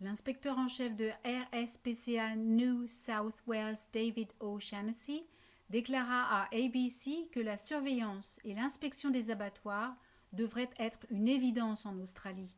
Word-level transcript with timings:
l'inspecteur 0.00 0.56
de 0.56 0.68
chef 0.68 0.96
de 0.96 1.10
rspca 1.44 2.24
new 2.36 2.88
south 2.88 3.38
wales 3.46 3.84
david 3.92 4.32
o'shannessy 4.40 5.20
déclara 5.70 6.18
à 6.40 6.48
abc 6.52 7.30
que 7.30 7.38
la 7.38 7.56
surveillance 7.56 8.40
et 8.42 8.54
l'inspection 8.54 9.10
des 9.10 9.30
abattoirs 9.30 9.94
devrait 10.32 10.70
être 10.80 11.06
une 11.10 11.28
évidence 11.28 11.86
en 11.86 11.96
australie 12.00 12.52